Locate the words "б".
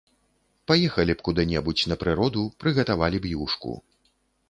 1.19-1.27, 3.27-3.39